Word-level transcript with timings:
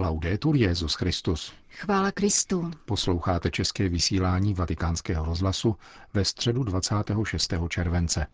Laudetur 0.00 0.56
Jezus 0.56 0.94
Christus. 0.94 1.52
Chvála 1.68 2.12
Kristu. 2.12 2.70
Posloucháte 2.84 3.50
české 3.50 3.88
vysílání 3.88 4.54
Vatikánského 4.54 5.24
rozhlasu 5.24 5.76
ve 6.14 6.24
středu 6.24 6.64
26. 6.64 7.54
července. 7.68 8.26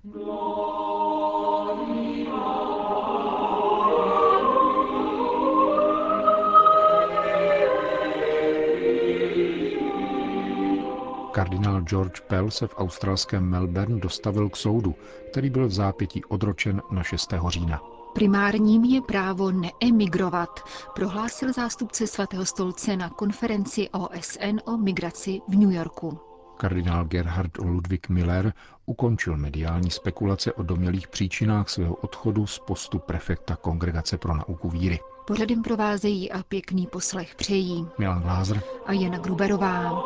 Kardinál 11.32 11.80
George 11.80 12.20
Pell 12.20 12.50
se 12.50 12.66
v 12.66 12.74
australském 12.76 13.50
Melbourne 13.50 14.00
dostavil 14.00 14.48
k 14.48 14.56
soudu, 14.56 14.94
který 15.30 15.50
byl 15.50 15.68
v 15.68 15.72
zápětí 15.72 16.24
odročen 16.24 16.82
na 16.90 17.02
6. 17.02 17.34
října. 17.48 17.95
Primárním 18.16 18.84
je 18.84 19.00
právo 19.02 19.50
neemigrovat, 19.50 20.60
prohlásil 20.94 21.52
zástupce 21.52 22.06
svatého 22.06 22.46
stolce 22.46 22.96
na 22.96 23.10
konferenci 23.10 23.88
OSN 23.90 24.60
o 24.64 24.76
migraci 24.76 25.40
v 25.48 25.56
New 25.56 25.72
Yorku. 25.72 26.18
Kardinál 26.56 27.04
Gerhard 27.04 27.58
Ludwig 27.58 28.08
Miller 28.08 28.52
ukončil 28.86 29.36
mediální 29.36 29.90
spekulace 29.90 30.52
o 30.52 30.62
domělých 30.62 31.08
příčinách 31.08 31.68
svého 31.68 31.94
odchodu 31.94 32.46
z 32.46 32.58
postu 32.58 32.98
prefekta 32.98 33.56
Kongregace 33.56 34.18
pro 34.18 34.34
nauku 34.36 34.68
víry. 34.70 34.98
Pořadem 35.26 35.62
provázejí 35.62 36.32
a 36.32 36.42
pěkný 36.42 36.86
poslech 36.86 37.34
přejí 37.34 37.86
Milan 37.98 38.22
Glázer 38.22 38.62
a 38.86 38.92
Jana 38.92 39.18
Gruberová. 39.18 40.02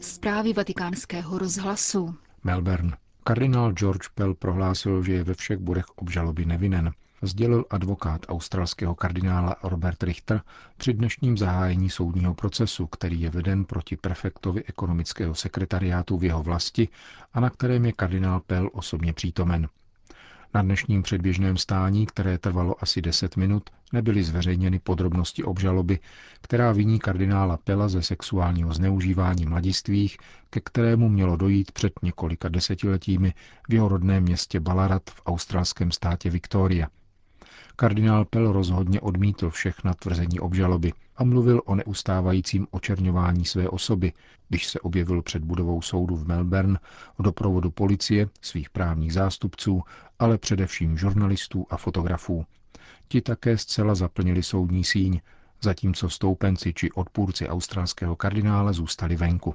Zprávy 0.00 0.52
vatikánského 0.52 1.38
rozhlasu. 1.38 2.14
Melbourne. 2.44 2.96
Kardinál 3.24 3.72
George 3.72 4.08
Pell 4.14 4.34
prohlásil, 4.34 5.02
že 5.02 5.12
je 5.12 5.24
ve 5.24 5.34
všech 5.34 5.58
bodech 5.58 5.84
obžaloby 5.96 6.44
nevinen. 6.46 6.92
Sdělil 7.22 7.64
advokát 7.70 8.26
australského 8.28 8.94
kardinála 8.94 9.56
Robert 9.62 10.02
Richter 10.02 10.40
při 10.76 10.92
dnešním 10.92 11.38
zahájení 11.38 11.90
soudního 11.90 12.34
procesu, 12.34 12.86
který 12.86 13.20
je 13.20 13.30
veden 13.30 13.64
proti 13.64 13.96
prefektovi 13.96 14.64
ekonomického 14.64 15.34
sekretariátu 15.34 16.18
v 16.18 16.24
jeho 16.24 16.42
vlasti 16.42 16.88
a 17.32 17.40
na 17.40 17.50
kterém 17.50 17.84
je 17.86 17.92
kardinál 17.92 18.40
Pell 18.40 18.70
osobně 18.72 19.12
přítomen. 19.12 19.68
Na 20.54 20.62
dnešním 20.62 21.02
předběžném 21.02 21.56
stání, 21.56 22.06
které 22.06 22.38
trvalo 22.38 22.82
asi 22.82 23.02
10 23.02 23.36
minut, 23.36 23.70
nebyly 23.92 24.22
zveřejněny 24.22 24.78
podrobnosti 24.78 25.44
obžaloby, 25.44 25.98
která 26.40 26.72
viní 26.72 26.98
kardinála 26.98 27.56
Pela 27.64 27.88
ze 27.88 28.02
sexuálního 28.02 28.72
zneužívání 28.74 29.46
mladistvých, 29.46 30.16
ke 30.50 30.60
kterému 30.60 31.08
mělo 31.08 31.36
dojít 31.36 31.72
před 31.72 31.92
několika 32.02 32.48
desetiletími 32.48 33.34
v 33.68 33.74
jeho 33.74 33.88
rodném 33.88 34.22
městě 34.22 34.60
Ballarat 34.60 35.02
v 35.10 35.22
australském 35.26 35.90
státě 35.92 36.30
Victoria. 36.30 36.88
Kardinál 37.76 38.24
Pell 38.24 38.52
rozhodně 38.52 39.00
odmítl 39.00 39.50
všechna 39.50 39.94
tvrzení 39.94 40.40
obžaloby 40.40 40.92
a 41.16 41.24
mluvil 41.24 41.62
o 41.64 41.74
neustávajícím 41.74 42.66
očerňování 42.70 43.44
své 43.44 43.68
osoby, 43.68 44.12
když 44.48 44.66
se 44.68 44.80
objevil 44.80 45.22
před 45.22 45.44
budovou 45.44 45.82
soudu 45.82 46.16
v 46.16 46.28
Melbourne 46.28 46.78
o 47.16 47.22
doprovodu 47.22 47.70
policie, 47.70 48.28
svých 48.40 48.70
právních 48.70 49.12
zástupců, 49.12 49.82
ale 50.18 50.38
především 50.38 50.98
žurnalistů 50.98 51.66
a 51.70 51.76
fotografů. 51.76 52.46
Ti 53.12 53.20
také 53.20 53.58
zcela 53.58 53.94
zaplnili 53.94 54.42
soudní 54.42 54.84
síň, 54.84 55.20
zatímco 55.62 56.10
stoupenci 56.10 56.74
či 56.74 56.92
odpůrci 56.92 57.48
australského 57.48 58.16
kardinála 58.16 58.72
zůstali 58.72 59.16
venku. 59.16 59.54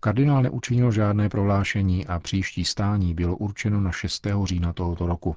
Kardinál 0.00 0.42
neučinil 0.42 0.92
žádné 0.92 1.28
prohlášení 1.28 2.06
a 2.06 2.18
příští 2.18 2.64
stání 2.64 3.14
bylo 3.14 3.36
určeno 3.36 3.80
na 3.80 3.92
6. 3.92 4.26
října 4.44 4.72
tohoto 4.72 5.06
roku. 5.06 5.36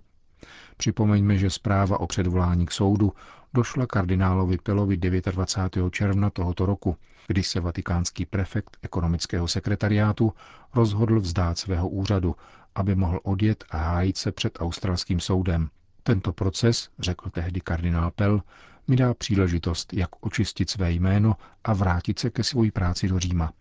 Připomeňme, 0.77 1.37
že 1.37 1.49
zpráva 1.49 1.99
o 1.99 2.07
předvolání 2.07 2.65
k 2.65 2.71
soudu 2.71 3.13
došla 3.53 3.87
kardinálovi 3.87 4.57
Pelovi 4.63 4.97
29. 4.97 5.93
června 5.93 6.29
tohoto 6.29 6.65
roku, 6.65 6.97
kdy 7.27 7.43
se 7.43 7.59
vatikánský 7.59 8.25
prefekt 8.25 8.77
ekonomického 8.81 9.47
sekretariátu 9.47 10.33
rozhodl 10.73 11.19
vzdát 11.19 11.57
svého 11.57 11.89
úřadu, 11.89 12.35
aby 12.75 12.95
mohl 12.95 13.19
odjet 13.23 13.63
a 13.69 13.77
hájit 13.77 14.17
se 14.17 14.31
před 14.31 14.57
australským 14.61 15.19
soudem. 15.19 15.69
Tento 16.07 16.33
proces, 16.33 16.89
řekl 16.99 17.29
tehdy 17.29 17.61
kardinál 17.61 18.11
Pell, 18.11 18.41
mi 18.87 18.95
dá 18.95 19.13
příležitost, 19.13 19.93
jak 19.93 20.09
očistit 20.25 20.69
své 20.69 20.91
jméno 20.91 21.35
a 21.63 21.73
vrátit 21.73 22.19
se 22.19 22.29
ke 22.29 22.43
své 22.43 22.71
práci 22.71 23.07
do 23.07 23.19
Říma. 23.19 23.53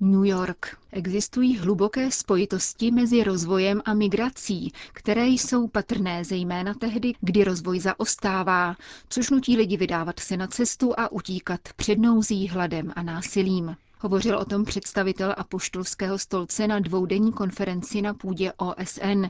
New 0.00 0.24
York. 0.24 0.78
Existují 0.92 1.58
hluboké 1.58 2.10
spojitosti 2.10 2.90
mezi 2.90 3.24
rozvojem 3.24 3.82
a 3.84 3.94
migrací, 3.94 4.72
které 4.92 5.26
jsou 5.26 5.68
patrné 5.68 6.24
zejména 6.24 6.74
tehdy, 6.74 7.12
kdy 7.20 7.44
rozvoj 7.44 7.80
zaostává, 7.80 8.76
což 9.08 9.30
nutí 9.30 9.56
lidi 9.56 9.76
vydávat 9.76 10.20
se 10.20 10.36
na 10.36 10.46
cestu 10.46 10.94
a 11.00 11.12
utíkat 11.12 11.60
před 11.76 11.98
nouzí, 11.98 12.48
hladem 12.48 12.92
a 12.96 13.02
násilím. 13.02 13.76
Hovořil 14.00 14.38
o 14.38 14.44
tom 14.44 14.64
představitel 14.64 15.34
apoštolského 15.36 16.18
stolce 16.18 16.66
na 16.66 16.78
dvoudenní 16.78 17.32
konferenci 17.32 18.02
na 18.02 18.14
půdě 18.14 18.52
OSN, 18.56 19.24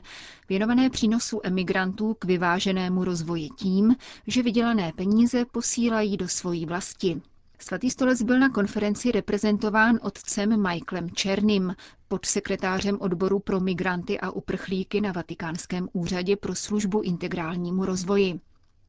věnované 0.49 0.89
přínosu 0.89 1.39
emigrantů 1.43 2.13
k 2.19 2.25
vyváženému 2.25 3.03
rozvoji 3.03 3.49
tím, 3.49 3.95
že 4.27 4.43
vydělané 4.43 4.93
peníze 4.95 5.45
posílají 5.45 6.17
do 6.17 6.27
svojí 6.27 6.65
vlasti. 6.65 7.21
Svatý 7.59 7.89
stolec 7.91 8.21
byl 8.21 8.39
na 8.39 8.49
konferenci 8.49 9.11
reprezentován 9.11 9.99
otcem 10.03 10.61
Michaelem 10.69 11.09
Černým, 11.09 11.75
podsekretářem 12.07 12.97
odboru 13.01 13.39
pro 13.39 13.59
migranty 13.59 14.19
a 14.19 14.31
uprchlíky 14.31 15.01
na 15.01 15.11
Vatikánském 15.11 15.89
úřadě 15.93 16.35
pro 16.35 16.55
službu 16.55 17.01
integrálnímu 17.01 17.85
rozvoji. 17.85 18.39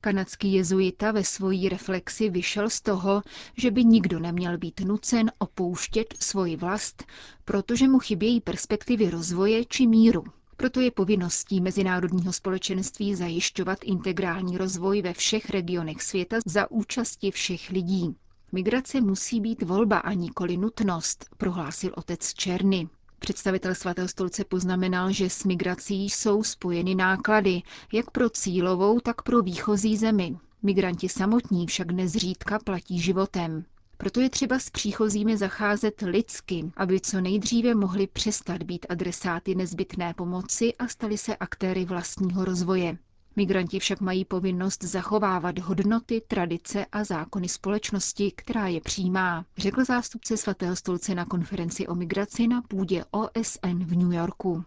Kanadský 0.03 0.53
jezuita 0.53 1.13
ve 1.13 1.25
svojí 1.25 1.69
reflexi 1.69 2.31
vyšel 2.31 2.71
z 2.71 2.81
toho, 2.81 3.23
že 3.57 3.71
by 3.71 3.85
nikdo 3.85 4.19
neměl 4.21 4.59
být 4.59 4.81
nucen 4.81 5.31
opouštět 5.39 6.15
svoji 6.21 6.57
vlast, 6.57 7.05
protože 7.45 7.89
mu 7.89 7.99
chybějí 7.99 8.41
perspektivy 8.41 9.11
rozvoje 9.11 9.65
či 9.65 9.87
míru. 9.87 10.25
Proto 10.57 10.81
je 10.81 10.91
povinností 10.91 11.61
mezinárodního 11.61 12.33
společenství 12.33 13.15
zajišťovat 13.15 13.79
integrální 13.85 14.59
rozvoj 14.59 15.03
ve 15.03 15.13
všech 15.15 15.51
regionech 15.51 16.03
světa 16.03 16.37
za 16.47 16.71
účasti 16.71 17.31
všech 17.31 17.71
lidí. 17.71 18.17
Migrace 18.53 19.01
musí 19.01 19.41
být 19.41 19.63
volba 19.63 19.99
a 19.99 20.13
nikoli 20.13 20.57
nutnost, 20.57 21.27
prohlásil 21.37 21.93
otec 21.97 22.35
Černy. 22.35 22.89
Představitel 23.21 23.75
svatého 23.75 24.09
stolce 24.09 24.45
poznamenal, 24.45 25.13
že 25.13 25.31
s 25.31 25.45
migrací 25.45 26.05
jsou 26.11 26.43
spojeny 26.45 26.95
náklady, 26.95 27.63
jak 27.93 28.11
pro 28.11 28.31
cílovou, 28.31 29.01
tak 29.01 29.23
pro 29.23 29.43
výchozí 29.43 29.97
zemi. 29.97 30.37
Migranti 30.63 31.09
samotní 31.09 31.67
však 31.67 31.91
nezřídka 31.91 32.59
platí 32.59 33.01
životem. 33.01 33.65
Proto 33.97 34.21
je 34.21 34.31
třeba 34.31 34.59
s 34.59 34.71
příchozími 34.71 35.37
zacházet 35.37 36.01
lidsky, 36.03 36.73
aby 36.77 37.01
co 37.01 37.21
nejdříve 37.21 37.75
mohli 37.75 38.07
přestat 38.07 38.63
být 38.63 38.87
adresáty 38.89 39.55
nezbytné 39.55 40.15
pomoci 40.15 40.75
a 40.75 40.89
stali 40.89 41.19
se 41.19 41.37
aktéry 41.37 41.85
vlastního 41.85 42.45
rozvoje. 42.45 42.99
Migranti 43.41 43.79
však 43.79 44.01
mají 44.01 44.25
povinnost 44.25 44.85
zachovávat 44.85 45.59
hodnoty, 45.59 46.23
tradice 46.29 46.87
a 46.93 47.05
zákony 47.05 47.49
společnosti, 47.49 48.33
která 48.37 48.67
je 48.67 48.81
přijímá, 48.81 49.45
řekl 49.59 49.85
zástupce 49.85 50.37
svatého 50.37 50.77
stolce 50.77 51.15
na 51.15 51.25
konferenci 51.25 51.87
o 51.87 51.95
migraci 51.95 52.49
na 52.49 52.63
půdě 52.63 53.05
OSN 53.11 53.85
v 53.85 53.97
New 53.97 54.13
Yorku. 54.13 54.65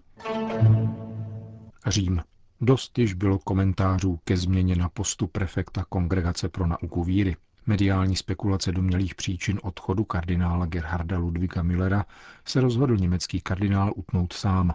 Řím. 1.87 2.21
Dost 2.61 2.97
již 2.99 3.13
bylo 3.13 3.39
komentářů 3.39 4.19
ke 4.23 4.37
změně 4.37 4.75
na 4.75 4.89
postu 4.89 5.27
prefekta 5.27 5.85
Kongregace 5.89 6.49
pro 6.49 6.67
nauku 6.67 7.03
víry. 7.03 7.35
Mediální 7.65 8.15
spekulace 8.15 8.71
domělých 8.71 9.15
příčin 9.15 9.59
odchodu 9.63 10.03
kardinála 10.03 10.65
Gerharda 10.65 11.17
Ludvíka 11.17 11.63
Millera 11.63 12.05
se 12.45 12.61
rozhodl 12.61 12.97
německý 12.97 13.41
kardinál 13.41 13.93
utnout 13.95 14.33
sám. 14.33 14.73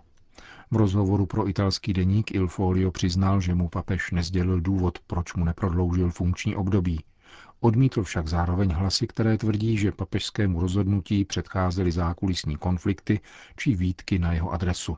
V 0.71 0.77
rozhovoru 0.77 1.27
pro 1.27 1.49
italský 1.49 1.93
deník 1.93 2.31
Il 2.35 2.49
Folio 2.49 2.91
přiznal, 2.91 3.41
že 3.41 3.55
mu 3.55 3.69
papež 3.69 4.11
nezdělil 4.11 4.61
důvod, 4.61 4.99
proč 5.07 5.35
mu 5.35 5.45
neprodloužil 5.45 6.11
funkční 6.11 6.57
období. 6.57 7.01
Odmítl 7.61 8.03
však 8.03 8.29
zároveň 8.29 8.71
hlasy, 8.71 9.07
které 9.07 9.39
tvrdí, 9.39 9.77
že 9.79 9.93
papežskému 9.93 10.61
rozhodnutí 10.61 11.25
předcházely 11.25 11.93
zákulisní 11.93 12.57
konflikty 12.57 13.21
či 13.57 13.75
výtky 13.75 14.19
na 14.19 14.33
jeho 14.33 14.51
adresu. 14.51 14.97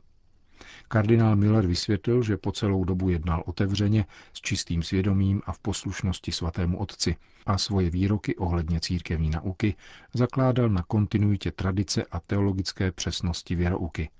Kardinál 0.88 1.36
Miller 1.36 1.66
vysvětlil, 1.66 2.22
že 2.22 2.36
po 2.36 2.52
celou 2.52 2.84
dobu 2.84 3.08
jednal 3.08 3.42
otevřeně, 3.46 4.04
s 4.32 4.40
čistým 4.40 4.82
svědomím 4.82 5.42
a 5.46 5.52
v 5.52 5.58
poslušnosti 5.58 6.32
svatému 6.32 6.78
otci 6.78 7.16
a 7.46 7.58
svoje 7.58 7.90
výroky 7.90 8.36
ohledně 8.36 8.80
církevní 8.80 9.30
nauky 9.30 9.74
zakládal 10.14 10.68
na 10.68 10.82
kontinuitě 10.82 11.50
tradice 11.50 12.04
a 12.04 12.20
teologické 12.20 12.92
přesnosti 12.92 13.54
věrouky. 13.54 14.10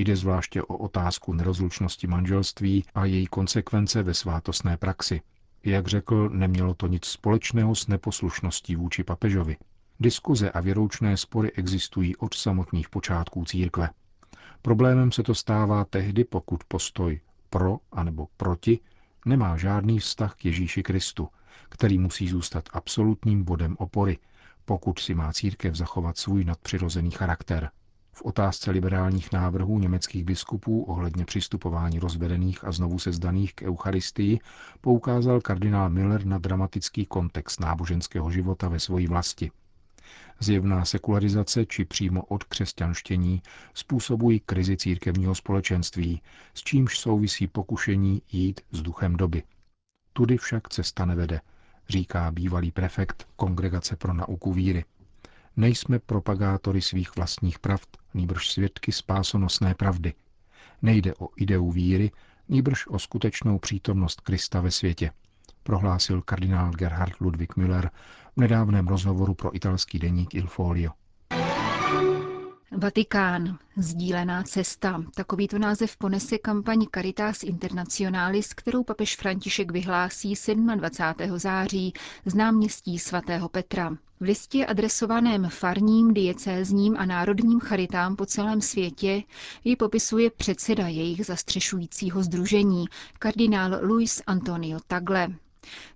Jde 0.00 0.16
zvláště 0.16 0.62
o 0.62 0.76
otázku 0.76 1.32
nerozlučnosti 1.32 2.06
manželství 2.06 2.84
a 2.94 3.04
její 3.04 3.26
konsekvence 3.26 4.02
ve 4.02 4.14
svátostné 4.14 4.76
praxi. 4.76 5.20
Jak 5.64 5.86
řekl, 5.86 6.28
nemělo 6.28 6.74
to 6.74 6.86
nic 6.86 7.04
společného 7.04 7.74
s 7.74 7.86
neposlušností 7.86 8.76
vůči 8.76 9.04
papežovi. 9.04 9.56
Diskuze 10.00 10.50
a 10.50 10.60
věroučné 10.60 11.16
spory 11.16 11.52
existují 11.52 12.16
od 12.16 12.34
samotných 12.34 12.88
počátků 12.88 13.44
církve. 13.44 13.90
Problémem 14.62 15.12
se 15.12 15.22
to 15.22 15.34
stává 15.34 15.84
tehdy, 15.84 16.24
pokud 16.24 16.64
postoj 16.64 17.20
pro 17.50 17.78
anebo 17.92 18.26
proti, 18.36 18.80
nemá 19.26 19.56
žádný 19.56 19.98
vztah 19.98 20.34
k 20.34 20.44
Ježíši 20.44 20.82
Kristu, 20.82 21.28
který 21.68 21.98
musí 21.98 22.28
zůstat 22.28 22.64
absolutním 22.72 23.44
bodem 23.44 23.76
opory, 23.78 24.18
pokud 24.64 24.98
si 24.98 25.14
má 25.14 25.32
církev 25.32 25.74
zachovat 25.74 26.18
svůj 26.18 26.44
nadpřirozený 26.44 27.10
charakter. 27.10 27.70
V 28.20 28.22
otázce 28.22 28.70
liberálních 28.70 29.32
návrhů 29.32 29.78
německých 29.78 30.24
biskupů 30.24 30.82
ohledně 30.82 31.24
přistupování 31.24 31.98
rozvedených 31.98 32.64
a 32.64 32.72
znovu 32.72 32.98
sezdaných 32.98 33.54
k 33.54 33.62
Eucharistii 33.62 34.38
poukázal 34.80 35.40
kardinál 35.40 35.90
Miller 35.90 36.26
na 36.26 36.38
dramatický 36.38 37.06
kontext 37.06 37.60
náboženského 37.60 38.30
života 38.30 38.68
ve 38.68 38.78
svojí 38.80 39.06
vlasti. 39.06 39.50
Zjevná 40.40 40.84
sekularizace 40.84 41.66
či 41.66 41.84
přímo 41.84 42.22
od 42.24 42.44
křesťanštění 42.44 43.42
způsobují 43.74 44.40
krizi 44.40 44.76
církevního 44.76 45.34
společenství, 45.34 46.22
s 46.54 46.62
čímž 46.62 46.98
souvisí 46.98 47.46
pokušení 47.46 48.22
jít 48.32 48.60
s 48.70 48.82
duchem 48.82 49.16
doby. 49.16 49.42
Tudy 50.12 50.36
však 50.36 50.68
cesta 50.68 51.04
nevede, 51.04 51.40
říká 51.88 52.30
bývalý 52.30 52.70
prefekt 52.70 53.28
Kongregace 53.36 53.96
pro 53.96 54.12
nauku 54.14 54.52
víry. 54.52 54.84
Nejsme 55.56 55.98
propagátory 55.98 56.82
svých 56.82 57.16
vlastních 57.16 57.58
pravd, 57.58 57.88
nýbrž 58.14 58.50
svědky 58.50 58.92
spásonosné 58.92 59.74
pravdy. 59.74 60.14
Nejde 60.82 61.14
o 61.14 61.28
ideu 61.36 61.70
víry, 61.70 62.10
nýbrž 62.48 62.86
o 62.86 62.98
skutečnou 62.98 63.58
přítomnost 63.58 64.20
Krista 64.20 64.60
ve 64.60 64.70
světě, 64.70 65.12
prohlásil 65.62 66.22
kardinál 66.22 66.70
Gerhard 66.70 67.20
Ludwig 67.20 67.56
Müller 67.56 67.90
v 68.36 68.40
nedávném 68.40 68.88
rozhovoru 68.88 69.34
pro 69.34 69.56
italský 69.56 69.98
deník 69.98 70.34
Il 70.34 70.46
Folio. 70.46 70.90
Vatikán. 72.76 73.58
Sdílená 73.76 74.42
cesta. 74.42 75.02
Takovýto 75.14 75.58
název 75.58 75.96
ponese 75.96 76.38
kampaň 76.38 76.86
Caritas 76.94 77.42
Internationalis, 77.42 78.54
kterou 78.54 78.84
papež 78.84 79.16
František 79.16 79.70
vyhlásí 79.72 80.34
27. 80.76 81.38
září 81.38 81.92
z 82.26 82.34
náměstí 82.34 82.98
svatého 82.98 83.48
Petra. 83.48 83.90
V 84.20 84.22
listě 84.22 84.66
adresovaném 84.66 85.48
farním, 85.48 86.14
diecézním 86.14 86.96
a 86.98 87.04
národním 87.06 87.60
charitám 87.60 88.16
po 88.16 88.26
celém 88.26 88.60
světě 88.60 89.22
ji 89.64 89.76
popisuje 89.76 90.30
předseda 90.30 90.88
jejich 90.88 91.26
zastřešujícího 91.26 92.22
združení, 92.22 92.84
kardinál 93.18 93.78
Luis 93.82 94.22
Antonio 94.26 94.78
Tagle. 94.86 95.28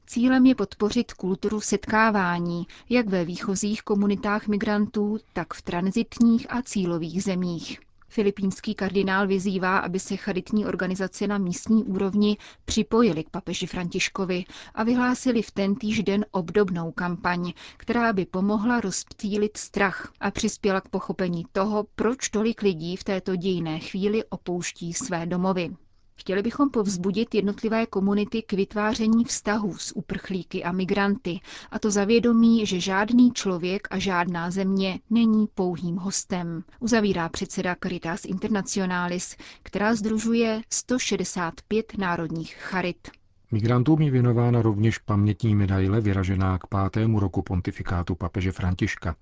Cílem 0.07 0.47
je 0.47 0.55
podpořit 0.55 1.13
kulturu 1.13 1.61
setkávání, 1.61 2.67
jak 2.89 3.09
ve 3.09 3.25
výchozích 3.25 3.83
komunitách 3.83 4.47
migrantů, 4.49 5.19
tak 5.33 5.55
v 5.55 5.63
transitních 5.63 6.53
a 6.53 6.63
cílových 6.63 7.23
zemích. 7.23 7.81
Filipínský 8.09 8.75
kardinál 8.75 9.27
vyzývá, 9.27 9.79
aby 9.79 10.01
se 10.01 10.17
charitní 10.17 10.67
organizace 10.67 11.27
na 11.27 11.39
místní 11.39 11.85
úrovni 11.85 12.37
připojili 12.65 13.25
k 13.25 13.31
papeži 13.31 13.67
Františkovi 13.67 14.45
a 14.75 14.83
vyhlásili 14.85 15.43
v 15.43 15.51
tentýž 15.51 16.03
den 16.03 16.25
obdobnou 16.31 16.93
kampaň, 16.93 17.53
která 17.77 18.13
by 18.13 18.27
pomohla 18.27 18.81
rozptýlit 18.81 19.57
strach 19.57 20.13
a 20.21 20.31
přispěla 20.31 20.81
k 20.81 20.89
pochopení 20.89 21.45
toho, 21.53 21.87
proč 21.97 22.29
tolik 22.29 22.63
lidí 22.63 22.97
v 22.97 23.05
této 23.05 23.37
dějné 23.37 23.79
chvíli 23.79 24.25
opouští 24.25 24.93
své 24.93 25.27
domovy. 25.27 25.77
Chtěli 26.17 26.43
bychom 26.43 26.71
povzbudit 26.71 27.35
jednotlivé 27.35 27.87
komunity 27.87 28.43
k 28.43 28.53
vytváření 28.53 29.25
vztahů 29.25 29.79
s 29.79 29.97
uprchlíky 29.97 30.65
a 30.65 30.73
migranty, 30.73 31.41
a 31.71 31.79
to 31.79 31.91
zavědomí, 31.91 32.67
že 32.67 32.81
žádný 32.81 33.33
člověk 33.33 33.89
a 33.91 33.99
žádná 33.99 34.51
země 34.51 35.01
není 35.11 35.47
pouhým 35.55 35.97
hostem, 35.97 36.65
uzavírá 36.81 37.29
předseda 37.29 37.77
Caritas 37.83 38.25
Internationalis, 38.25 39.37
která 39.63 39.95
združuje 39.95 40.63
165 40.71 41.99
národních 41.99 42.55
charit. 42.55 43.09
Migrantům 43.53 44.01
je 44.01 44.11
věnována 44.11 44.63
rovněž 44.63 44.99
pamětní 44.99 45.55
medaile 45.55 46.01
vyražená 46.01 46.59
k 46.59 46.67
pátému 46.67 47.21
roku 47.21 47.43
pontifikátu 47.43 48.15
papeže 48.15 48.53
Františka. 48.53 49.17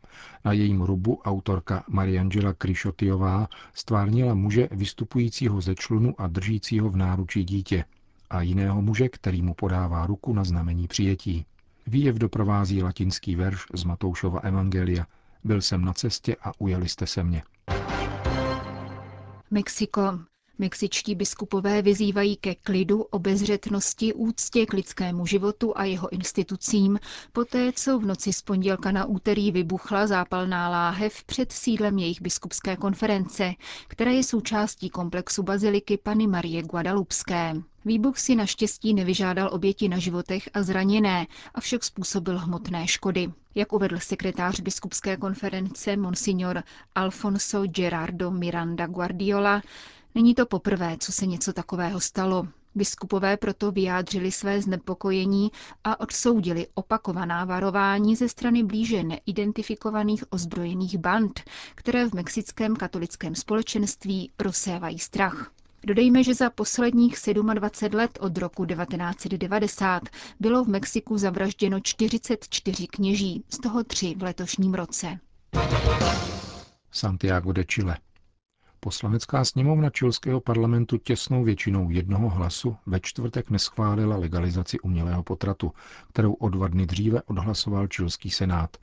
Na 0.44 0.52
jejím 0.52 0.82
rubu 0.82 1.20
autorka 1.24 1.84
Mariangela 1.88 2.52
Krišotiová 2.52 3.48
stvárnila 3.74 4.34
muže 4.34 4.68
vystupujícího 4.70 5.60
ze 5.60 5.74
člunu 5.74 6.14
a 6.18 6.26
držícího 6.26 6.90
v 6.90 6.96
náručí 6.96 7.44
dítě 7.44 7.84
a 8.30 8.42
jiného 8.42 8.82
muže, 8.82 9.08
který 9.08 9.42
mu 9.42 9.54
podává 9.54 10.06
ruku 10.06 10.32
na 10.32 10.44
znamení 10.44 10.88
přijetí. 10.88 11.46
Výjev 11.86 12.16
doprovází 12.16 12.82
latinský 12.82 13.36
verš 13.36 13.64
z 13.74 13.84
Matoušova 13.84 14.40
Evangelia. 14.40 15.06
Byl 15.44 15.60
jsem 15.62 15.84
na 15.84 15.92
cestě 15.92 16.36
a 16.42 16.52
ujeli 16.58 16.88
jste 16.88 17.06
se 17.06 17.24
mě. 17.24 17.42
Mexiko. 19.50 20.31
Mexičtí 20.58 21.14
biskupové 21.14 21.82
vyzývají 21.82 22.36
ke 22.36 22.54
klidu, 22.54 23.02
obezřetnosti, 23.02 24.14
úctě 24.14 24.66
k 24.66 24.72
lidskému 24.72 25.26
životu 25.26 25.78
a 25.78 25.84
jeho 25.84 26.12
institucím, 26.12 26.98
poté 27.32 27.72
co 27.72 27.98
v 27.98 28.06
noci 28.06 28.32
z 28.32 28.42
pondělka 28.42 28.90
na 28.92 29.04
úterý 29.04 29.52
vybuchla 29.52 30.06
zápalná 30.06 30.68
láhev 30.68 31.24
před 31.24 31.52
sídlem 31.52 31.98
jejich 31.98 32.22
biskupské 32.22 32.76
konference, 32.76 33.52
která 33.88 34.10
je 34.10 34.22
součástí 34.22 34.90
komplexu 34.90 35.42
baziliky 35.42 35.96
Pany 35.96 36.26
Marie 36.26 36.62
Guadalupské. 36.62 37.54
Výbuch 37.84 38.18
si 38.18 38.34
naštěstí 38.34 38.94
nevyžádal 38.94 39.48
oběti 39.52 39.88
na 39.88 39.98
životech 39.98 40.48
a 40.54 40.62
zraněné, 40.62 41.26
avšak 41.54 41.84
způsobil 41.84 42.38
hmotné 42.38 42.86
škody. 42.86 43.32
Jak 43.54 43.72
uvedl 43.72 43.98
sekretář 43.98 44.60
biskupské 44.60 45.16
konference 45.16 45.96
Monsignor 45.96 46.62
Alfonso 46.94 47.66
Gerardo 47.66 48.30
Miranda 48.30 48.86
Guardiola, 48.86 49.62
Není 50.14 50.34
to 50.34 50.46
poprvé, 50.46 50.96
co 51.00 51.12
se 51.12 51.26
něco 51.26 51.52
takového 51.52 52.00
stalo. 52.00 52.46
Biskupové 52.74 53.36
proto 53.36 53.72
vyjádřili 53.72 54.32
své 54.32 54.62
znepokojení 54.62 55.50
a 55.84 56.00
odsoudili 56.00 56.66
opakovaná 56.74 57.44
varování 57.44 58.16
ze 58.16 58.28
strany 58.28 58.62
blíže 58.62 59.02
neidentifikovaných 59.02 60.24
ozbrojených 60.30 60.98
band, 60.98 61.40
které 61.74 62.08
v 62.08 62.12
mexickém 62.12 62.76
katolickém 62.76 63.34
společenství 63.34 64.30
rozsévají 64.38 64.98
strach. 64.98 65.50
Dodejme, 65.86 66.24
že 66.24 66.34
za 66.34 66.50
posledních 66.50 67.16
27 67.54 67.96
let 67.98 68.18
od 68.20 68.38
roku 68.38 68.64
1990 68.66 70.02
bylo 70.40 70.64
v 70.64 70.68
Mexiku 70.68 71.18
zavražděno 71.18 71.80
44 71.80 72.86
kněží, 72.86 73.44
z 73.48 73.58
toho 73.58 73.84
tři 73.84 74.14
v 74.18 74.22
letošním 74.22 74.74
roce. 74.74 75.18
Santiago 76.92 77.52
de 77.52 77.64
Chile. 77.64 77.96
Poslanecká 78.84 79.44
sněmovna 79.44 79.90
čilského 79.90 80.40
parlamentu 80.40 80.98
těsnou 80.98 81.44
většinou 81.44 81.90
jednoho 81.90 82.28
hlasu 82.28 82.76
ve 82.86 83.00
čtvrtek 83.00 83.50
neschválila 83.50 84.16
legalizaci 84.16 84.80
umělého 84.80 85.22
potratu, 85.22 85.72
kterou 86.08 86.32
o 86.32 86.48
dva 86.48 86.68
dny 86.68 86.86
dříve 86.86 87.22
odhlasoval 87.22 87.86
čilský 87.86 88.30
senát. 88.30 88.76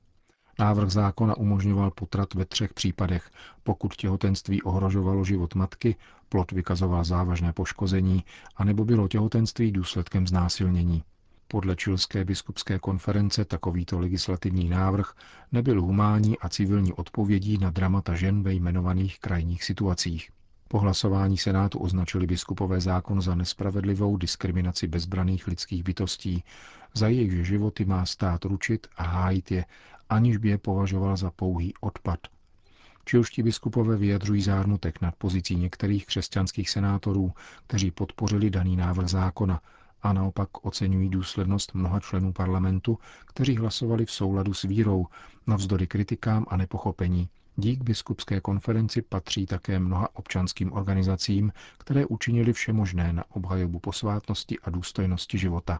Návrh 0.59 0.89
zákona 0.89 1.37
umožňoval 1.37 1.91
potrat 1.91 2.33
ve 2.33 2.45
třech 2.45 2.73
případech, 2.73 3.29
pokud 3.63 3.95
těhotenství 3.95 4.61
ohrožovalo 4.61 5.23
život 5.23 5.55
matky, 5.55 5.95
plod 6.29 6.51
vykazoval 6.51 7.03
závažné 7.03 7.53
poškození, 7.53 8.23
anebo 8.55 8.85
bylo 8.85 9.07
těhotenství 9.07 9.71
důsledkem 9.71 10.27
znásilnění. 10.27 11.03
Podle 11.51 11.75
Čilské 11.75 12.25
biskupské 12.25 12.79
konference 12.79 13.45
takovýto 13.45 13.99
legislativní 13.99 14.69
návrh 14.69 15.13
nebyl 15.51 15.81
humánní 15.81 16.39
a 16.39 16.49
civilní 16.49 16.93
odpovědí 16.93 17.57
na 17.57 17.69
dramata 17.69 18.15
žen 18.15 18.43
ve 18.43 18.53
jmenovaných 18.53 19.19
krajních 19.19 19.63
situacích. 19.63 20.29
Po 20.67 20.79
hlasování 20.79 21.37
Senátu 21.37 21.79
označili 21.79 22.27
biskupové 22.27 22.81
zákon 22.81 23.21
za 23.21 23.35
nespravedlivou 23.35 24.17
diskriminaci 24.17 24.87
bezbraných 24.87 25.47
lidských 25.47 25.83
bytostí, 25.83 26.43
za 26.93 27.07
jejich 27.07 27.45
životy 27.47 27.85
má 27.85 28.05
stát 28.05 28.45
ručit 28.45 28.87
a 28.97 29.03
hájit 29.03 29.51
je, 29.51 29.65
aniž 30.09 30.37
by 30.37 30.49
je 30.49 30.57
považoval 30.57 31.17
za 31.17 31.31
pouhý 31.31 31.73
odpad. 31.81 32.19
Čilští 33.05 33.43
biskupové 33.43 33.97
vyjadřují 33.97 34.41
zármutek 34.41 35.01
nad 35.01 35.15
pozicí 35.15 35.55
některých 35.55 36.05
křesťanských 36.05 36.69
senátorů, 36.69 37.31
kteří 37.67 37.91
podpořili 37.91 38.49
daný 38.49 38.75
návrh 38.75 39.07
zákona 39.07 39.61
a 40.01 40.13
naopak 40.13 40.65
oceňují 40.65 41.09
důslednost 41.09 41.73
mnoha 41.73 41.99
členů 41.99 42.33
parlamentu, 42.33 42.97
kteří 43.25 43.57
hlasovali 43.57 44.05
v 44.05 44.11
souladu 44.11 44.53
s 44.53 44.61
vírou, 44.63 45.05
navzdory 45.47 45.87
kritikám 45.87 46.45
a 46.49 46.57
nepochopení. 46.57 47.29
Dík 47.55 47.83
biskupské 47.83 48.41
konferenci 48.41 49.01
patří 49.01 49.45
také 49.45 49.79
mnoha 49.79 50.15
občanským 50.15 50.73
organizacím, 50.73 51.51
které 51.77 52.05
učinili 52.05 52.53
vše 52.53 52.73
možné 52.73 53.13
na 53.13 53.23
obhajobu 53.29 53.79
posvátnosti 53.79 54.59
a 54.59 54.69
důstojnosti 54.69 55.37
života. 55.37 55.79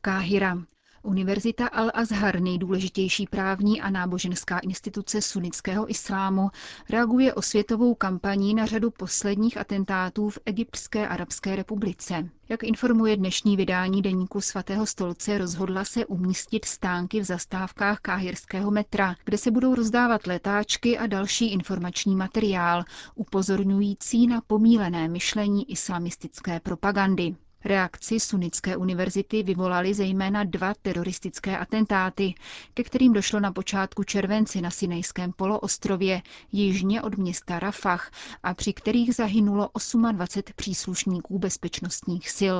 Káhira. 0.00 0.58
Univerzita 1.02 1.66
Al-Azhar, 1.68 2.40
nejdůležitější 2.40 3.26
právní 3.26 3.80
a 3.80 3.90
náboženská 3.90 4.58
instituce 4.58 5.22
sunnického 5.22 5.90
islámu, 5.90 6.50
reaguje 6.90 7.34
osvětovou 7.34 7.94
kampaní 7.94 8.54
na 8.54 8.66
řadu 8.66 8.90
posledních 8.90 9.56
atentátů 9.56 10.30
v 10.30 10.38
Egyptské 10.46 11.08
arabské 11.08 11.56
republice. 11.56 12.28
Jak 12.48 12.62
informuje 12.62 13.16
dnešní 13.16 13.56
vydání 13.56 14.02
deníku 14.02 14.40
svatého 14.40 14.86
stolce, 14.86 15.38
rozhodla 15.38 15.84
se 15.84 16.06
umístit 16.06 16.64
stánky 16.64 17.20
v 17.20 17.24
zastávkách 17.24 18.00
káhirského 18.00 18.70
metra, 18.70 19.14
kde 19.24 19.38
se 19.38 19.50
budou 19.50 19.74
rozdávat 19.74 20.26
letáčky 20.26 20.98
a 20.98 21.06
další 21.06 21.52
informační 21.52 22.16
materiál, 22.16 22.84
upozorňující 23.14 24.26
na 24.26 24.40
pomílené 24.46 25.08
myšlení 25.08 25.70
islamistické 25.70 26.60
propagandy. 26.60 27.36
Reakci 27.64 28.20
Sunnické 28.20 28.76
univerzity 28.76 29.42
vyvolaly 29.42 29.94
zejména 29.94 30.44
dva 30.44 30.74
teroristické 30.82 31.58
atentáty, 31.58 32.34
ke 32.74 32.84
kterým 32.84 33.12
došlo 33.12 33.40
na 33.40 33.52
počátku 33.52 34.04
červenci 34.04 34.60
na 34.60 34.70
Sinejském 34.70 35.32
poloostrově, 35.32 36.22
jižně 36.52 37.02
od 37.02 37.18
města 37.18 37.58
Rafah, 37.58 38.10
a 38.42 38.54
při 38.54 38.72
kterých 38.72 39.14
zahynulo 39.14 39.70
28 40.12 40.52
příslušníků 40.56 41.38
bezpečnostních 41.38 42.30
sil. 42.38 42.58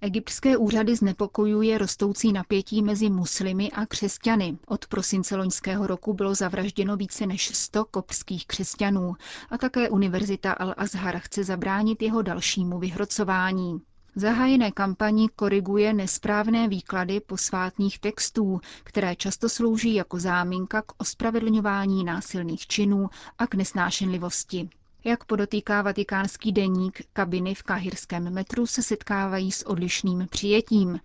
Egyptské 0.00 0.56
úřady 0.56 0.96
znepokojuje 0.96 1.78
rostoucí 1.78 2.32
napětí 2.32 2.82
mezi 2.82 3.10
muslimy 3.10 3.70
a 3.72 3.86
křesťany. 3.86 4.58
Od 4.66 4.86
prosince 4.86 5.36
loňského 5.36 5.86
roku 5.86 6.14
bylo 6.14 6.34
zavražděno 6.34 6.96
více 6.96 7.26
než 7.26 7.56
100 7.56 7.84
kopských 7.84 8.46
křesťanů 8.46 9.14
a 9.50 9.58
také 9.58 9.88
Univerzita 9.90 10.52
Al-Azhar 10.54 11.18
chce 11.18 11.44
zabránit 11.44 12.02
jeho 12.02 12.22
dalšímu 12.22 12.78
vyhrocování. 12.78 13.80
Zahájené 14.18 14.72
kampani 14.72 15.28
koriguje 15.36 15.92
nesprávné 15.92 16.68
výklady 16.68 17.20
posvátných 17.20 17.98
textů, 17.98 18.60
které 18.84 19.16
často 19.16 19.48
slouží 19.48 19.94
jako 19.94 20.18
záminka 20.18 20.82
k 20.82 20.92
ospravedlňování 20.98 22.04
násilných 22.04 22.66
činů 22.66 23.10
a 23.38 23.46
k 23.46 23.54
nesnášenlivosti. 23.54 24.68
Jak 25.06 25.24
podotýká 25.24 25.82
vatikánský 25.82 26.52
deník, 26.52 27.02
kabiny 27.12 27.54
v 27.54 27.62
kahirském 27.62 28.30
metru 28.34 28.66
se 28.66 28.82
setkávají 28.82 29.52
s 29.52 29.66
odlišným 29.66 30.26
přijetím. 30.30 31.00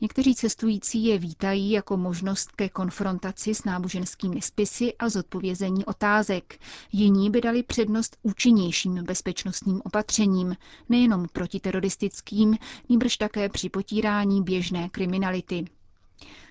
Někteří 0.00 0.34
cestující 0.34 1.04
je 1.04 1.18
vítají 1.18 1.70
jako 1.70 1.96
možnost 1.96 2.52
ke 2.52 2.68
konfrontaci 2.68 3.54
s 3.54 3.64
náboženskými 3.64 4.42
spisy 4.42 4.94
a 4.98 5.08
zodpovězení 5.08 5.84
otázek. 5.84 6.58
Jiní 6.92 7.30
by 7.30 7.40
dali 7.40 7.62
přednost 7.62 8.16
účinnějším 8.22 8.94
bezpečnostním 9.04 9.80
opatřením, 9.84 10.56
nejenom 10.88 11.26
protiteroristickým, 11.32 12.56
nýbrž 12.88 13.16
také 13.16 13.48
při 13.48 13.68
potírání 13.68 14.42
běžné 14.42 14.88
kriminality. 14.88 15.64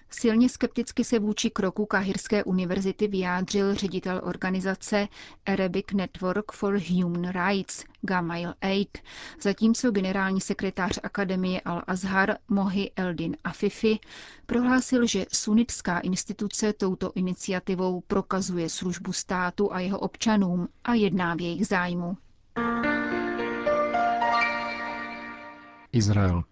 Silně 0.10 0.50
skepticky 0.50 1.04
se 1.04 1.20
vůči 1.20 1.50
kroku 1.50 1.86
Kahirské 1.86 2.44
univerzity 2.44 3.08
vyjádřil 3.08 3.76
ředitel 3.76 4.22
organizace 4.24 5.08
Arabic 5.46 5.86
Network 5.94 6.52
for 6.52 6.80
Human 6.90 7.32
Rights 7.32 7.84
Gamail 8.02 8.54
Eid, 8.62 8.98
zatímco 9.42 9.92
generální 9.92 10.42
sekretář 10.42 11.00
Akademie 11.04 11.60
Al-Azhar 11.60 12.36
Mohi 12.48 12.92
Eldin 12.96 13.38
Afifi 13.44 14.00
prohlásil, 14.46 15.06
že 15.08 15.26
sunnická 15.34 16.00
instituce 16.00 16.74
touto 16.74 17.12
iniciativou 17.16 18.02
prokazuje 18.02 18.70
službu 18.70 19.14
státu 19.14 19.74
a 19.74 19.80
jeho 19.80 20.00
občanům 20.00 20.68
a 20.84 20.94
jedná 20.94 21.36
v 21.36 21.42
jejich 21.42 21.68
zájmu. 21.68 22.18
Izrael. 25.92 26.44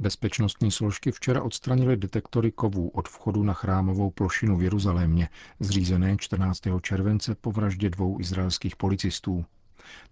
Bezpečnostní 0.00 0.70
složky 0.70 1.12
včera 1.12 1.42
odstranily 1.42 1.96
detektory 1.96 2.52
kovů 2.52 2.88
od 2.88 3.08
vchodu 3.08 3.42
na 3.42 3.52
chrámovou 3.52 4.10
plošinu 4.10 4.56
v 4.56 4.62
Jeruzalémě, 4.62 5.28
zřízené 5.60 6.16
14. 6.16 6.60
července 6.82 7.34
po 7.34 7.52
vraždě 7.52 7.90
dvou 7.90 8.20
izraelských 8.20 8.76
policistů. 8.76 9.44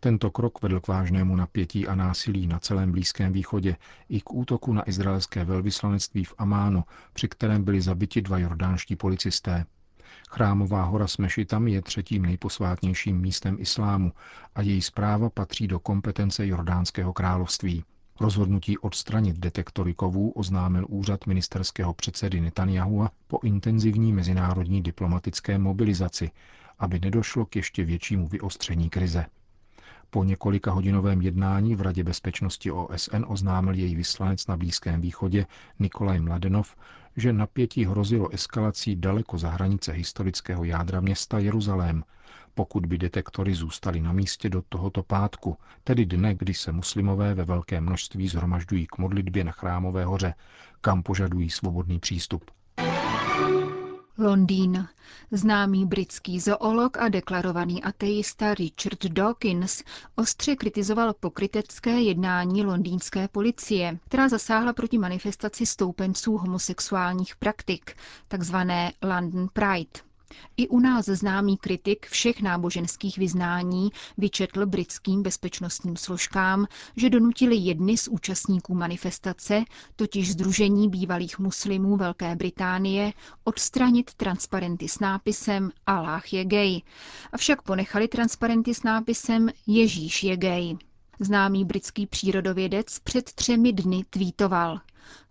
Tento 0.01 0.31
krok 0.31 0.63
vedl 0.63 0.81
k 0.81 0.89
vážnému 0.89 1.37
napětí 1.37 1.87
a 1.87 1.95
násilí 1.95 2.47
na 2.47 2.59
celém 2.59 2.93
Blízkém 2.93 3.33
východě 3.33 3.77
i 4.09 4.21
k 4.21 4.33
útoku 4.33 4.73
na 4.73 4.89
izraelské 4.89 5.45
velvyslanectví 5.45 6.25
v 6.25 6.35
Amánu, 6.39 6.85
při 7.13 7.29
kterém 7.29 7.65
byli 7.65 7.81
zabiti 7.81 8.23
dva 8.23 8.39
jordánští 8.39 8.97
policisté. 8.97 9.65
Chrámová 10.31 10.85
hora 10.85 11.07
s 11.07 11.17
mešitami 11.17 11.73
je 11.73 11.83
třetím 11.83 12.23
nejposvátnějším 12.23 13.21
místem 13.21 13.57
islámu 13.61 14.13
a 14.55 14.63
její 14.63 14.83
zpráva 14.83 15.31
patří 15.31 15.69
do 15.69 15.79
kompetence 15.79 16.47
Jordánského 16.47 17.13
království. 17.13 17.85
Rozhodnutí 18.21 18.79
odstranit 18.79 19.39
detektory 19.39 19.95
kovů 19.95 20.31
oznámil 20.31 20.87
úřad 20.89 21.27
ministerského 21.27 21.95
předsedy 21.95 22.41
Netanyahua 22.41 23.11
po 23.27 23.41
intenzivní 23.43 24.13
mezinárodní 24.13 24.83
diplomatické 24.83 25.59
mobilizaci, 25.59 26.31
aby 26.79 27.01
nedošlo 27.01 27.47
k 27.47 27.57
ještě 27.57 27.85
většímu 27.85 28.29
vyostření 28.29 28.91
krize. 28.91 29.27
Po 30.11 30.25
několika 30.25 30.71
hodinovém 30.73 31.23
jednání 31.23 31.75
v 31.77 31.81
Radě 31.81 32.05
bezpečnosti 32.05 32.71
OSN 32.71 33.25
oznámil 33.27 33.75
její 33.75 33.95
vyslanec 33.97 34.47
na 34.47 34.57
Blízkém 34.57 35.01
východě 35.01 35.47
Nikolaj 35.79 36.21
Mladenov, 36.21 36.77
že 37.17 37.33
napětí 37.33 37.85
hrozilo 37.85 38.29
eskalací 38.29 38.97
daleko 38.97 39.39
za 39.39 39.51
hranice 39.51 39.93
historického 39.93 40.65
jádra 40.65 41.01
města 41.01 41.39
Jeruzalém, 41.39 42.05
pokud 42.59 42.87
by 42.87 42.99
detektory 42.99 43.55
zůstaly 43.55 44.01
na 44.01 44.13
místě 44.13 44.49
do 44.49 44.63
tohoto 44.69 45.03
pátku, 45.03 45.57
tedy 45.85 46.07
dne, 46.07 46.35
kdy 46.35 46.55
se 46.55 46.73
muslimové 46.73 47.35
ve 47.35 47.45
velké 47.45 47.81
množství 47.81 48.29
zhromažďují 48.29 48.87
k 48.87 48.99
modlitbě 48.99 49.45
na 49.45 49.53
Chrámové 49.53 50.05
hoře, 50.05 50.35
kam 50.81 51.03
požadují 51.03 51.51
svobodný 51.51 51.99
přístup. 51.99 52.51
Londýn. 54.19 54.89
Známý 55.31 55.87
britský 55.87 56.41
zoolog 56.41 56.97
a 56.99 57.09
deklarovaný 57.09 57.83
ateista 57.85 58.55
Richard 58.55 59.05
Dawkins 59.05 59.83
ostře 60.17 60.57
kritizoval 60.57 61.15
pokrytecké 61.21 62.01
jednání 62.01 62.65
londýnské 62.65 63.29
policie, 63.29 63.99
která 64.09 64.29
zasáhla 64.29 64.73
proti 64.73 64.99
manifestaci 64.99 65.67
stoupenců 65.67 66.37
homosexuálních 66.37 67.37
praktik, 67.37 67.97
takzvané 68.29 68.93
London 69.03 69.49
Pride. 69.53 70.08
I 70.57 70.69
u 70.69 70.81
nás 70.81 71.05
známý 71.05 71.57
kritik 71.57 72.07
všech 72.07 72.43
náboženských 72.43 73.19
vyznání 73.19 73.91
vyčetl 74.19 74.67
britským 74.67 75.23
bezpečnostním 75.23 75.97
složkám, 75.97 76.67
že 76.97 77.11
donutili 77.11 77.57
jedny 77.57 77.97
z 77.97 78.09
účastníků 78.09 78.75
manifestace, 78.75 79.65
totiž 79.97 80.33
Združení 80.33 80.89
bývalých 80.89 81.39
muslimů 81.39 81.97
Velké 81.97 82.37
Británie, 82.37 83.13
odstranit 83.45 84.15
transparenty 84.15 84.89
s 84.89 84.99
nápisem 84.99 85.71
Allah 85.87 86.33
je 86.33 86.45
gay, 86.45 86.81
avšak 87.33 87.63
ponechali 87.63 88.09
transparenty 88.09 88.75
s 88.75 88.83
nápisem 88.83 89.49
Ježíš 89.67 90.23
je 90.23 90.37
gay. 90.37 90.77
Známý 91.21 91.65
britský 91.65 92.07
přírodovědec 92.07 92.99
před 92.99 93.33
třemi 93.33 93.73
dny 93.73 94.05
tweetoval– 94.11 94.81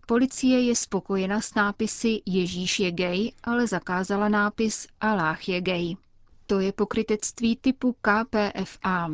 Policie 0.07 0.61
je 0.61 0.75
spokojena 0.75 1.41
s 1.41 1.53
nápisy 1.55 2.21
Ježíš 2.25 2.79
je 2.79 2.91
gay, 2.91 3.31
ale 3.43 3.67
zakázala 3.67 4.29
nápis 4.29 4.87
Allah 5.01 5.49
je 5.49 5.61
gay. 5.61 5.95
To 6.45 6.59
je 6.59 6.71
pokrytectví 6.71 7.55
typu 7.55 7.95
KPFA. 8.01 9.09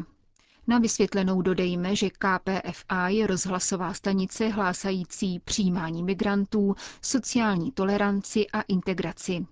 Na 0.68 0.80
vysvětlenou 0.80 1.42
dodejme, 1.42 1.96
že 1.96 2.10
KPFA 2.10 3.08
je 3.10 3.28
rozhlasová 3.28 3.94
stanice 3.94 4.48
hlásající 4.48 5.40
přijímání 5.40 6.04
migrantů, 6.04 6.76
sociální 7.02 7.72
toleranci 7.72 8.48
a 8.54 8.62
integraci. 8.62 9.46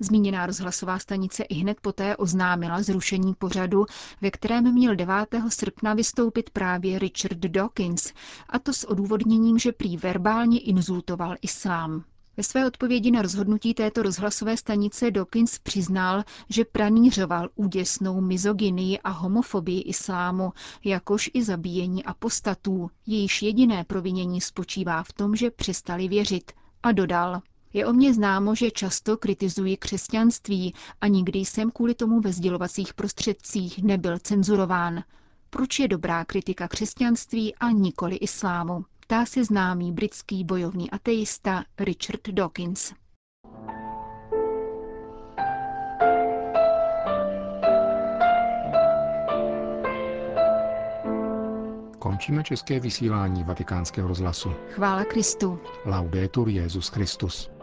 Zmíněná 0.00 0.46
rozhlasová 0.46 0.98
stanice 0.98 1.42
i 1.42 1.54
hned 1.54 1.80
poté 1.80 2.16
oznámila 2.16 2.82
zrušení 2.82 3.34
pořadu, 3.34 3.86
ve 4.20 4.30
kterém 4.30 4.72
měl 4.74 4.96
9. 4.96 5.14
srpna 5.48 5.94
vystoupit 5.94 6.50
právě 6.50 6.98
Richard 6.98 7.38
Dawkins, 7.38 8.12
a 8.48 8.58
to 8.58 8.72
s 8.72 8.84
odůvodněním, 8.84 9.58
že 9.58 9.72
prý 9.72 9.96
verbálně 9.96 10.60
insultoval 10.60 11.36
islám. 11.42 12.04
Ve 12.36 12.42
své 12.42 12.66
odpovědi 12.66 13.10
na 13.10 13.22
rozhodnutí 13.22 13.74
této 13.74 14.02
rozhlasové 14.02 14.56
stanice 14.56 15.10
Dawkins 15.10 15.58
přiznal, 15.58 16.24
že 16.48 16.64
pranířoval 16.64 17.48
úděsnou 17.54 18.20
mizoginii 18.20 18.98
a 18.98 19.10
homofobii 19.10 19.80
islámu, 19.80 20.52
jakož 20.84 21.30
i 21.34 21.44
zabíjení 21.44 22.04
apostatů, 22.04 22.90
jejíž 23.06 23.42
jediné 23.42 23.84
provinění 23.84 24.40
spočívá 24.40 25.02
v 25.02 25.12
tom, 25.12 25.36
že 25.36 25.50
přestali 25.50 26.08
věřit. 26.08 26.52
A 26.82 26.92
dodal, 26.92 27.40
je 27.76 27.86
o 27.86 27.92
mě 27.92 28.14
známo, 28.14 28.54
že 28.54 28.70
často 28.70 29.16
kritizuji 29.16 29.76
křesťanství 29.76 30.74
a 31.00 31.06
nikdy 31.06 31.38
jsem 31.38 31.70
kvůli 31.70 31.94
tomu 31.94 32.20
ve 32.20 32.32
sdělovacích 32.32 32.94
prostředcích 32.94 33.82
nebyl 33.82 34.18
cenzurován. 34.18 35.02
Proč 35.50 35.78
je 35.78 35.88
dobrá 35.88 36.24
kritika 36.24 36.68
křesťanství 36.68 37.54
a 37.54 37.70
nikoli 37.70 38.16
islámu? 38.16 38.84
Ptá 39.00 39.26
se 39.26 39.44
známý 39.44 39.92
britský 39.92 40.44
bojovný 40.44 40.90
ateista 40.90 41.64
Richard 41.78 42.28
Dawkins. 42.28 42.92
Končíme 51.98 52.42
české 52.42 52.80
vysílání 52.80 53.44
vatikánského 53.44 54.08
rozhlasu. 54.08 54.52
Chvála 54.70 55.04
Kristu. 55.04 55.58
Laudetur 55.84 56.48
Jezus 56.48 56.88
Christus. 56.88 57.55